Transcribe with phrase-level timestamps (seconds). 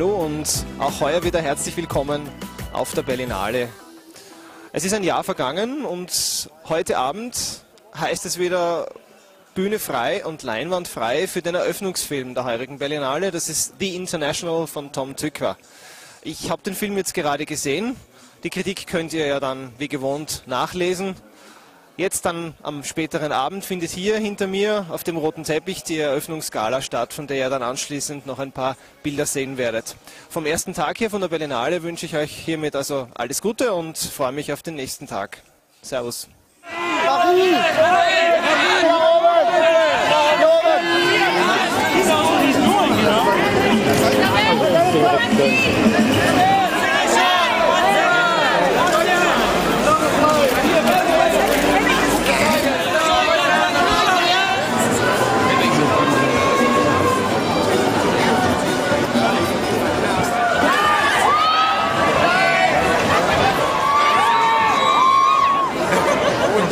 [0.00, 2.26] und auch heuer wieder herzlich willkommen
[2.72, 3.68] auf der Berlinale.
[4.72, 7.62] Es ist ein Jahr vergangen und heute Abend
[7.94, 8.88] heißt es wieder
[9.54, 13.30] Bühne frei und Leinwand frei für den Eröffnungsfilm der heurigen Berlinale.
[13.30, 15.58] Das ist The International von Tom Tykwer.
[16.22, 17.94] Ich habe den Film jetzt gerade gesehen.
[18.44, 21.16] Die Kritik könnt ihr ja dann wie gewohnt nachlesen.
[21.98, 26.80] Jetzt dann am späteren Abend findet hier hinter mir auf dem roten Teppich die Eröffnungsgala
[26.80, 29.94] statt, von der ihr dann anschließend noch ein paar Bilder sehen werdet.
[30.30, 33.98] Vom ersten Tag hier von der Berlinale wünsche ich euch hiermit also alles Gute und
[33.98, 35.42] freue mich auf den nächsten Tag.
[35.82, 36.28] Servus.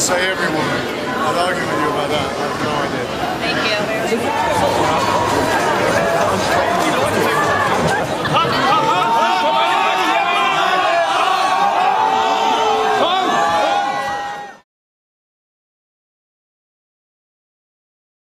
[0.01, 0.81] Say every woman.
[1.21, 2.25] I'd argue with you about that.
[2.25, 3.30] I have no idea.